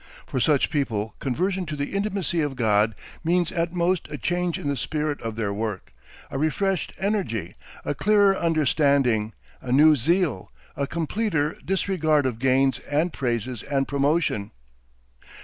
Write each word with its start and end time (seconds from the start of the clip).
For 0.25 0.39
such 0.39 0.71
people 0.71 1.13
conversion 1.19 1.67
to 1.67 1.75
the 1.75 1.93
intimacy 1.93 2.41
of 2.41 2.55
God 2.55 2.95
means 3.23 3.51
at 3.51 3.71
most 3.75 4.07
a 4.09 4.17
change 4.17 4.57
in 4.57 4.67
the 4.67 4.75
spirit 4.75 5.21
of 5.21 5.35
their 5.35 5.53
work, 5.53 5.93
a 6.31 6.39
refreshed 6.39 6.91
energy, 6.97 7.53
a 7.85 7.93
clearer 7.93 8.35
understanding, 8.35 9.33
a 9.61 9.71
new 9.71 9.95
zeal, 9.95 10.51
a 10.75 10.87
completer 10.87 11.53
disregard 11.63 12.25
of 12.25 12.39
gains 12.39 12.79
and 12.79 13.13
praises 13.13 13.61
and 13.61 13.87
promotion. 13.87 14.49